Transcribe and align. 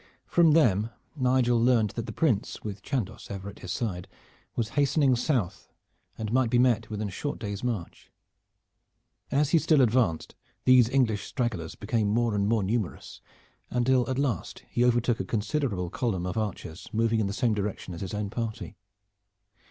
From 0.25 0.53
them 0.53 0.89
Nigel 1.15 1.61
learned 1.63 1.91
that 1.91 2.07
the 2.07 2.11
Prince, 2.11 2.63
with 2.63 2.81
Chandos 2.81 3.29
ever 3.29 3.51
at 3.51 3.59
his 3.59 3.71
side, 3.71 4.07
was 4.55 4.69
hastening 4.69 5.15
south 5.15 5.69
and 6.17 6.33
might 6.33 6.49
be 6.49 6.57
met 6.57 6.89
within 6.89 7.07
a 7.09 7.11
short 7.11 7.37
day's 7.37 7.63
march. 7.63 8.09
As 9.29 9.51
he 9.51 9.59
still 9.59 9.79
advanced 9.79 10.33
these 10.65 10.89
English 10.89 11.27
stragglers 11.27 11.75
became 11.75 12.07
more 12.07 12.33
and 12.33 12.47
more 12.47 12.63
numerous, 12.63 13.21
until 13.69 14.09
at 14.09 14.17
last 14.17 14.63
he 14.71 14.83
overtook 14.83 15.19
a 15.19 15.23
considerable 15.23 15.91
column 15.91 16.25
of 16.25 16.35
archers 16.35 16.87
moving 16.91 17.19
in 17.19 17.27
the 17.27 17.31
same 17.31 17.53
direction 17.53 17.93
as 17.93 18.01
his 18.01 18.15
own 18.15 18.31
party. 18.31 18.77